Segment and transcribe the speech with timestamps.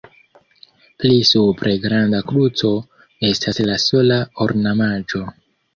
[1.03, 2.73] Pli supre granda kruco
[3.33, 5.29] estas la sola ornamaĵo.